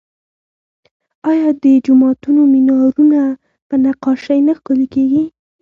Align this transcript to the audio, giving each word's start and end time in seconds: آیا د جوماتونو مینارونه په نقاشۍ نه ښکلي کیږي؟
آیا 1.31 1.49
د 1.63 1.65
جوماتونو 1.85 2.41
مینارونه 2.53 3.19
په 3.69 3.75
نقاشۍ 3.85 4.39
نه 4.47 4.53
ښکلي 4.57 4.87
کیږي؟ 4.95 5.23